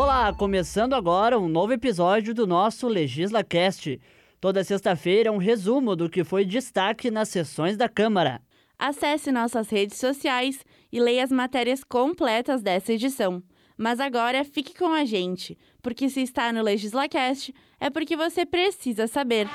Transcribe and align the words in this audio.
Olá, 0.00 0.32
começando 0.32 0.94
agora 0.94 1.40
um 1.40 1.48
novo 1.48 1.72
episódio 1.72 2.32
do 2.32 2.46
nosso 2.46 2.86
LegislaCast. 2.86 4.00
Toda 4.40 4.62
sexta-feira 4.62 5.32
um 5.32 5.38
resumo 5.38 5.96
do 5.96 6.08
que 6.08 6.22
foi 6.22 6.44
destaque 6.44 7.10
nas 7.10 7.30
sessões 7.30 7.76
da 7.76 7.88
Câmara. 7.88 8.40
Acesse 8.78 9.32
nossas 9.32 9.68
redes 9.68 9.98
sociais 9.98 10.64
e 10.92 11.00
leia 11.00 11.24
as 11.24 11.32
matérias 11.32 11.82
completas 11.82 12.62
dessa 12.62 12.92
edição. 12.92 13.42
Mas 13.76 13.98
agora 13.98 14.44
fique 14.44 14.72
com 14.72 14.92
a 14.92 15.04
gente, 15.04 15.58
porque 15.82 16.08
se 16.08 16.22
está 16.22 16.52
no 16.52 16.62
LegislaCast 16.62 17.52
é 17.80 17.90
porque 17.90 18.16
você 18.16 18.46
precisa 18.46 19.08
saber. 19.08 19.48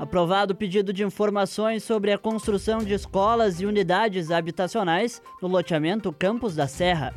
Aprovado 0.00 0.54
o 0.54 0.56
pedido 0.56 0.94
de 0.94 1.04
informações 1.04 1.84
sobre 1.84 2.10
a 2.10 2.16
construção 2.16 2.78
de 2.78 2.94
escolas 2.94 3.60
e 3.60 3.66
unidades 3.66 4.30
habitacionais 4.30 5.20
no 5.42 5.46
loteamento 5.46 6.10
Campos 6.10 6.56
da 6.56 6.66
Serra. 6.66 7.14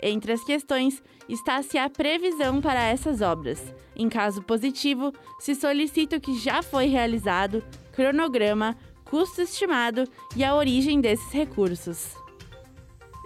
Entre 0.00 0.30
as 0.30 0.44
questões 0.44 1.02
está-se 1.28 1.76
a 1.76 1.90
previsão 1.90 2.60
para 2.60 2.84
essas 2.84 3.20
obras. 3.20 3.60
Em 3.96 4.08
caso 4.08 4.40
positivo, 4.42 5.12
se 5.40 5.56
solicita 5.56 6.18
o 6.18 6.20
que 6.20 6.38
já 6.38 6.62
foi 6.62 6.86
realizado, 6.86 7.64
cronograma, 7.90 8.76
custo 9.04 9.42
estimado 9.42 10.04
e 10.36 10.44
a 10.44 10.54
origem 10.54 11.00
desses 11.00 11.32
recursos. 11.32 12.23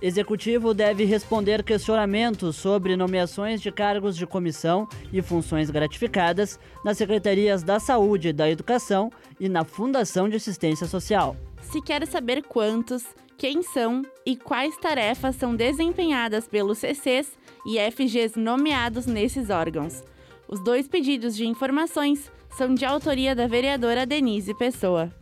Executivo 0.01 0.73
deve 0.73 1.05
responder 1.05 1.65
questionamentos 1.65 2.55
sobre 2.55 2.97
nomeações 2.97 3.61
de 3.61 3.73
cargos 3.73 4.17
de 4.17 4.27
comissão 4.27 4.89
e 5.13 5.21
funções 5.21 5.71
gratificadas 5.71 6.59
nas 6.85 6.97
secretarias 6.97 7.65
da 7.65 7.81
Saúde 7.81 8.29
e 8.29 8.33
da 8.33 8.49
Educação 8.49 9.11
e 9.41 9.49
na 9.49 9.65
Fundação 9.65 10.29
de 10.29 10.37
Assistência 10.37 10.87
Social. 10.87 11.37
Se 11.63 11.83
quer 11.83 12.07
saber 12.07 12.45
quantos, 12.45 13.05
quem 13.37 13.61
são 13.63 14.03
e 14.25 14.37
quais 14.37 14.77
tarefas 14.77 15.35
são 15.35 15.57
desempenhadas 15.57 16.47
pelos 16.47 16.79
CCs 16.79 17.37
e 17.67 17.79
FGs 17.91 18.39
nomeados 18.39 19.05
nesses 19.05 19.51
órgãos. 19.51 20.05
Os 20.49 20.63
dois 20.63 20.87
pedidos 20.87 21.37
de 21.37 21.45
informações 21.45 22.31
são 22.57 22.73
de 22.73 22.85
autoria 22.85 23.35
da 23.35 23.49
vereadora 23.49 24.07
Denise 24.07 24.55
Pessoa. 24.55 25.13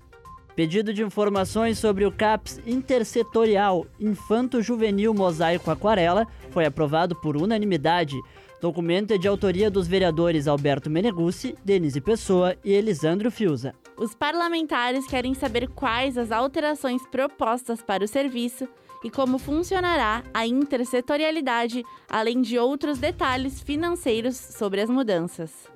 Pedido 0.56 0.94
de 0.94 1.02
informações 1.02 1.78
sobre 1.78 2.06
o 2.06 2.10
CAPS 2.10 2.62
Intersetorial 2.66 3.86
Infanto 4.00 4.62
Juvenil 4.62 5.12
Mosaico 5.12 5.70
Aquarela 5.70 6.26
foi 6.50 6.64
aprovado 6.64 7.14
por 7.14 7.36
unanimidade. 7.36 8.16
Documento 8.58 9.12
é 9.12 9.18
de 9.18 9.28
autoria 9.28 9.70
dos 9.70 9.86
vereadores 9.86 10.48
Alberto 10.48 10.88
Meneguzzi, 10.88 11.54
Denise 11.62 12.00
Pessoa 12.00 12.56
e 12.64 12.72
Elisandro 12.72 13.30
Fiuza. 13.30 13.74
Os 13.98 14.14
parlamentares 14.14 15.06
querem 15.06 15.34
saber 15.34 15.68
quais 15.68 16.16
as 16.16 16.32
alterações 16.32 17.06
propostas 17.06 17.82
para 17.82 18.02
o 18.02 18.08
serviço 18.08 18.66
e 19.04 19.10
como 19.10 19.38
funcionará 19.38 20.22
a 20.32 20.46
intersetorialidade, 20.46 21.84
além 22.08 22.40
de 22.40 22.58
outros 22.58 22.96
detalhes 22.96 23.60
financeiros 23.60 24.38
sobre 24.38 24.80
as 24.80 24.88
mudanças. 24.88 25.75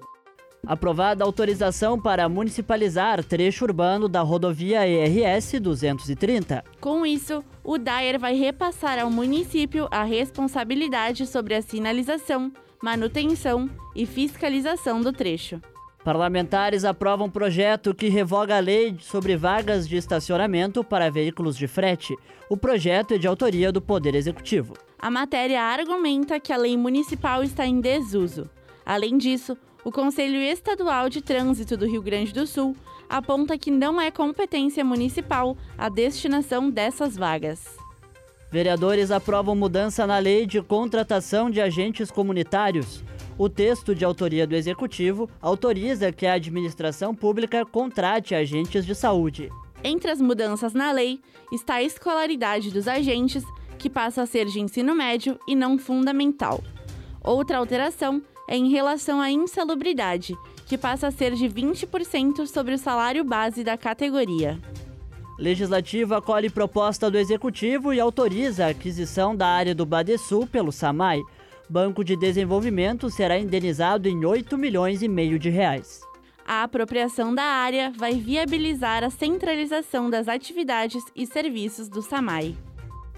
Aprovada 0.66 1.25
a 1.25 1.27
autorização 1.27 1.98
para 1.98 2.28
municipalizar 2.28 3.25
trecho 3.25 3.64
urbano 3.64 4.08
da 4.08 4.20
rodovia 4.20 4.86
ERS 4.86 5.58
230. 5.61 6.62
Com 6.80 7.05
isso, 7.06 7.42
o 7.64 7.78
DAER 7.78 8.19
vai 8.19 8.34
repassar 8.34 8.98
ao 8.98 9.11
município 9.11 9.89
a 9.91 10.05
responsabilidade 10.05 11.27
sobre 11.27 11.55
a 11.55 11.62
sinalização, 11.62 12.52
manutenção 12.83 13.70
e 13.97 14.05
fiscalização 14.05 15.00
do 15.00 15.12
trecho. 15.12 15.61
Parlamentares 16.05 16.84
aprovam 16.84 17.28
projeto 17.28 17.95
que 17.95 18.08
revoga 18.08 18.56
a 18.56 18.61
lei 18.61 18.97
sobre 19.00 19.36
vagas 19.36 19.86
de 19.86 19.97
estacionamento 19.97 20.83
para 20.83 21.11
veículos 21.11 21.56
de 21.56 21.67
frete. 21.67 22.14
O 22.48 22.56
projeto 22.56 23.14
é 23.14 23.19
de 23.19 23.27
autoria 23.27 23.70
do 23.70 23.83
Poder 23.83 24.14
Executivo. 24.14 24.74
A 24.98 25.11
matéria 25.11 25.62
argumenta 25.62 26.40
que 26.40 26.52
a 26.52 26.56
lei 26.56 26.77
municipal 26.77 27.42
está 27.42 27.67
em 27.67 27.80
desuso. 27.80 28.48
Além 28.85 29.18
disso, 29.18 29.56
o 29.85 29.91
Conselho 29.91 30.36
Estadual 30.36 31.08
de 31.08 31.23
Trânsito 31.23 31.77
do 31.77 31.86
Rio 31.86 32.02
Grande 32.02 32.33
do 32.33 32.46
Sul 32.46 32.77
aponta 33.08 33.57
que 33.57 33.70
não 33.70 34.01
é 34.01 34.11
competência 34.11 34.85
municipal 34.85 35.57
a 35.77 35.89
destinação 35.89 36.70
dessas 36.70 37.17
vagas. 37.17 37.79
Vereadores 38.52 39.11
aprovam 39.11 39.55
mudança 39.55 40.07
na 40.07 40.18
lei 40.18 40.45
de 40.45 40.61
contratação 40.61 41.51
de 41.51 41.61
agentes 41.61 42.11
comunitários. 42.11 43.02
O 43.39 43.48
texto 43.48 43.95
de 43.95 44.05
autoria 44.05 44.46
do 44.46 44.55
Executivo 44.55 45.30
autoriza 45.41 46.12
que 46.12 46.27
a 46.27 46.35
administração 46.35 47.14
pública 47.14 47.64
contrate 47.64 48.35
agentes 48.35 48.85
de 48.85 48.95
saúde. 48.95 49.48
Entre 49.83 50.11
as 50.11 50.20
mudanças 50.20 50.74
na 50.74 50.92
lei 50.92 51.20
está 51.51 51.77
a 51.77 51.83
escolaridade 51.83 52.70
dos 52.70 52.86
agentes, 52.86 53.42
que 53.79 53.89
passa 53.89 54.23
a 54.23 54.27
ser 54.27 54.47
de 54.47 54.61
ensino 54.61 54.95
médio 54.95 55.39
e 55.48 55.57
não 55.57 55.79
fundamental. 55.79 56.62
Outra 57.23 57.58
alteração 57.58 58.20
é 58.50 58.56
em 58.56 58.68
relação 58.68 59.20
à 59.20 59.30
insalubridade, 59.30 60.36
que 60.66 60.77
passa 60.77 61.06
a 61.06 61.11
ser 61.12 61.34
de 61.34 61.48
20% 61.48 62.48
sobre 62.48 62.74
o 62.74 62.78
salário 62.78 63.22
base 63.22 63.62
da 63.62 63.78
categoria. 63.78 64.58
Legislativo 65.38 66.16
acolhe 66.16 66.50
proposta 66.50 67.08
do 67.08 67.16
Executivo 67.16 67.94
e 67.94 68.00
autoriza 68.00 68.66
a 68.66 68.70
aquisição 68.70 69.34
da 69.34 69.46
área 69.46 69.74
do 69.74 69.86
Badesul 69.86 70.48
pelo 70.48 70.72
SAMAI. 70.72 71.22
Banco 71.68 72.05
de 72.05 72.16
Desenvolvimento 72.16 73.08
será 73.08 73.38
indenizado 73.38 74.08
em 74.08 74.24
8 74.24 74.58
milhões 74.58 75.00
e 75.00 75.08
meio 75.08 75.38
de 75.38 75.48
reais. 75.48 76.00
A 76.44 76.64
apropriação 76.64 77.32
da 77.32 77.44
área 77.44 77.92
vai 77.96 78.14
viabilizar 78.14 79.05
a 79.05 79.11
centralização 79.11 80.11
das 80.11 80.27
atividades 80.27 81.05
e 81.14 81.24
serviços 81.24 81.88
do 81.88 82.02
SAMAI. 82.02 82.56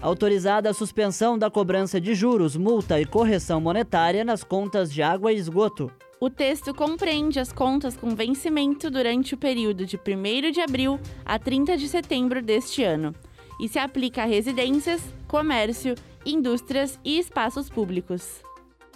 Autorizada 0.03 0.69
a 0.69 0.73
suspensão 0.73 1.39
da 1.39 1.49
cobrança 1.49 1.97
de 1.97 2.13
juros, 2.13 2.57
multa 2.57 2.99
e 2.99 3.05
correção 3.05 3.61
monetária 3.61 4.25
nas 4.25 4.43
contas 4.43 4.91
de 4.91 5.01
água 5.01 5.31
e 5.31 5.37
esgoto. 5.37 5.89
O 6.19 6.29
texto 6.29 6.73
compreende 6.73 7.39
as 7.39 7.53
contas 7.53 7.95
com 7.95 8.13
vencimento 8.13 8.91
durante 8.91 9.33
o 9.33 9.37
período 9.37 9.85
de 9.85 9.95
1 9.95 10.51
de 10.51 10.59
abril 10.59 10.99
a 11.23 11.39
30 11.39 11.77
de 11.77 11.87
setembro 11.87 12.41
deste 12.41 12.83
ano 12.83 13.15
e 13.57 13.69
se 13.69 13.79
aplica 13.79 14.23
a 14.23 14.25
residências, 14.25 15.01
comércio, 15.25 15.95
indústrias 16.25 16.99
e 17.05 17.17
espaços 17.17 17.69
públicos. 17.69 18.41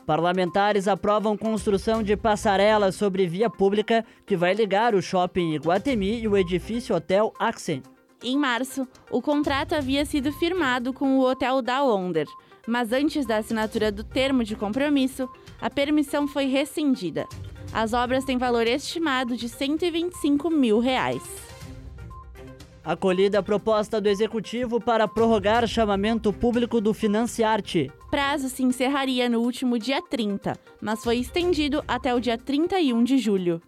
Parlamentares 0.05 0.89
aprovam 0.89 1.37
construção 1.37 2.03
de 2.03 2.17
passarela 2.17 2.91
sobre 2.91 3.25
via 3.27 3.49
pública 3.49 4.03
que 4.25 4.35
vai 4.35 4.53
ligar 4.53 4.93
o 4.93 5.01
shopping 5.01 5.53
Iguatemi 5.53 6.19
e 6.19 6.27
o 6.27 6.35
edifício 6.35 6.93
Hotel 6.93 7.31
Axen. 7.39 7.81
Em 8.23 8.35
março, 8.35 8.87
o 9.11 9.21
contrato 9.21 9.73
havia 9.73 10.03
sido 10.03 10.31
firmado 10.33 10.91
com 10.91 11.19
o 11.19 11.21
Hotel 11.23 11.61
da 11.61 11.83
Wonder, 11.83 12.25
mas 12.67 12.91
antes 12.91 13.27
da 13.27 13.37
assinatura 13.37 13.91
do 13.91 14.03
termo 14.03 14.43
de 14.43 14.55
compromisso, 14.55 15.29
a 15.61 15.69
permissão 15.69 16.27
foi 16.27 16.45
rescindida. 16.45 17.27
As 17.71 17.93
obras 17.93 18.25
têm 18.25 18.37
valor 18.37 18.65
estimado 18.65 19.37
de 19.37 19.47
125 19.47 20.49
mil 20.49 20.79
reais. 20.79 21.21
Acolhida 22.83 23.39
a 23.39 23.43
proposta 23.43 24.01
do 24.01 24.07
Executivo 24.07 24.79
para 24.79 25.07
prorrogar 25.07 25.67
chamamento 25.67 26.31
público 26.33 26.81
do 26.81 26.93
Financiarte. 26.93 27.91
Prazo 28.09 28.49
se 28.49 28.63
encerraria 28.63 29.29
no 29.29 29.41
último 29.41 29.77
dia 29.77 30.01
30, 30.01 30.57
mas 30.81 31.03
foi 31.03 31.17
estendido 31.17 31.83
até 31.87 32.15
o 32.15 32.19
dia 32.19 32.37
31 32.37 33.03
de 33.03 33.17
julho. 33.17 33.61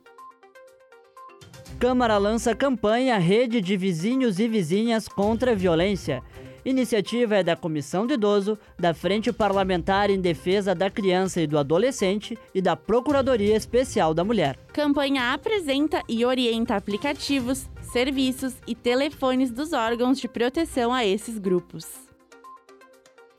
Câmara 1.79 2.17
lança 2.17 2.53
campanha 2.53 3.17
Rede 3.17 3.61
de 3.61 3.77
Vizinhos 3.77 4.37
e 4.37 4.49
Vizinhas 4.49 5.07
contra 5.07 5.51
a 5.51 5.55
Violência. 5.55 6.21
Iniciativa 6.65 7.37
é 7.37 7.43
da 7.43 7.55
Comissão 7.55 8.05
de 8.05 8.15
Idoso, 8.15 8.59
da 8.77 8.93
Frente 8.93 9.31
Parlamentar 9.31 10.09
em 10.09 10.19
Defesa 10.19 10.75
da 10.75 10.89
Criança 10.89 11.39
e 11.39 11.47
do 11.47 11.57
Adolescente 11.57 12.37
e 12.53 12.61
da 12.61 12.75
Procuradoria 12.75 13.55
Especial 13.55 14.13
da 14.13 14.25
Mulher. 14.25 14.59
Campanha 14.73 15.31
apresenta 15.31 16.03
e 16.09 16.25
orienta 16.25 16.75
aplicativos, 16.75 17.69
serviços 17.93 18.55
e 18.67 18.75
telefones 18.75 19.49
dos 19.49 19.71
órgãos 19.71 20.19
de 20.19 20.27
proteção 20.27 20.93
a 20.93 21.05
esses 21.05 21.37
grupos. 21.37 22.08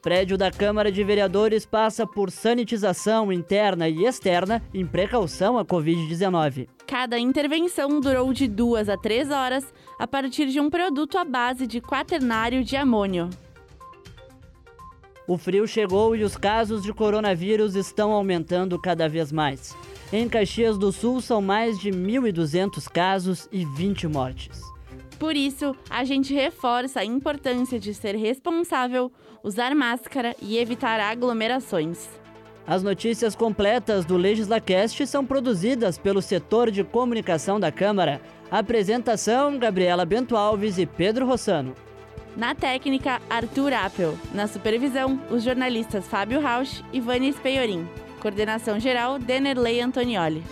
Prédio 0.03 0.39
da 0.39 0.51
Câmara 0.51 0.91
de 0.91 1.05
Vereadores 1.05 1.67
passa 1.67 2.07
por 2.07 2.31
sanitização 2.31 3.31
interna 3.31 3.87
e 3.87 4.07
externa 4.07 4.63
em 4.73 4.87
precaução 4.87 5.59
à 5.59 5.65
Covid-19. 5.65 6.69
Cada 6.87 7.19
intervenção 7.19 8.01
durou 8.01 8.33
de 8.33 8.49
duas 8.49 8.89
a 8.89 8.97
três 8.97 9.31
horas 9.31 9.73
a 9.99 10.07
partir 10.07 10.47
de 10.47 10.59
um 10.59 10.71
produto 10.71 11.19
à 11.19 11.25
base 11.25 11.67
de 11.67 11.83
quaternário 11.83 12.65
de 12.65 12.77
amônio. 12.77 13.29
O 15.29 15.37
frio 15.37 15.67
chegou 15.69 16.17
e 16.17 16.25
os 16.25 16.35
casos 16.35 16.83
de 16.83 16.95
coronavírus 16.95 17.75
estão 17.77 18.11
aumentando 18.11 18.81
cada 18.81 19.07
vez 19.07 19.31
mais. 19.31 19.77
Em 20.11 20.29
Caxias 20.29 20.79
do 20.79 20.91
Sul 20.91 21.21
são 21.21 21.43
mais 21.43 21.79
de 21.79 21.91
1.200 21.91 22.89
casos 22.91 23.49
e 23.53 23.67
20 23.67 24.09
mortes. 24.09 24.61
Por 25.21 25.37
isso, 25.37 25.77
a 25.91 26.03
gente 26.03 26.33
reforça 26.33 27.01
a 27.01 27.05
importância 27.05 27.79
de 27.79 27.93
ser 27.93 28.17
responsável, 28.17 29.13
usar 29.45 29.75
máscara 29.75 30.35
e 30.41 30.57
evitar 30.57 30.99
aglomerações. 30.99 32.09
As 32.67 32.83
notícias 32.83 33.37
completas 33.37 34.07
do 34.07 34.17
LegislaCast 34.17 35.07
são 35.07 35.27
produzidas 35.27 35.99
pelo 35.99 36.23
setor 36.23 36.71
de 36.71 36.83
comunicação 36.83 37.61
da 37.61 37.71
Câmara. 37.71 38.19
Apresentação: 38.51 39.59
Gabriela 39.59 40.07
Bento 40.07 40.39
Alves 40.39 40.79
e 40.79 40.87
Pedro 40.87 41.27
Rossano. 41.27 41.75
Na 42.35 42.55
técnica, 42.55 43.21
Arthur 43.29 43.75
Appel. 43.75 44.17
Na 44.33 44.47
supervisão, 44.47 45.21
os 45.31 45.43
jornalistas 45.43 46.09
Fábio 46.09 46.41
Rausch 46.41 46.83
e 46.95 47.01
Vânia 47.01 47.31
Speiorim. 47.31 47.87
Coordenação 48.23 48.81
geral, 48.81 49.19
Denerley 49.19 49.83
Antonioli. 49.83 50.43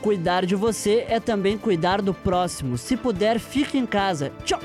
Cuidar 0.00 0.46
de 0.46 0.54
você 0.54 1.04
é 1.08 1.18
também 1.18 1.58
cuidar 1.58 2.00
do 2.00 2.14
próximo. 2.14 2.78
Se 2.78 2.96
puder, 2.96 3.38
fique 3.38 3.76
em 3.76 3.86
casa. 3.86 4.32
Tchau! 4.44 4.60